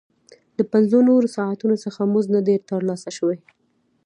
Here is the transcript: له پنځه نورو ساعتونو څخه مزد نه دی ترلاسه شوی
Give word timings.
له 0.57 0.63
پنځه 0.71 0.97
نورو 1.09 1.27
ساعتونو 1.35 1.75
څخه 1.83 2.01
مزد 2.13 2.29
نه 2.35 2.41
دی 2.47 2.55
ترلاسه 2.69 3.09
شوی 3.17 3.37